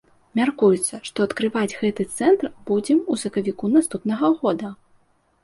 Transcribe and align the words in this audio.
Мяркуецца, 0.37 0.95
што 1.09 1.17
адкрываць 1.29 1.77
гэты 1.81 2.07
цэнтр 2.15 2.49
будзем 2.71 3.03
у 3.15 3.19
сакавіку 3.25 3.71
наступнага 3.77 4.33
года. 4.43 4.75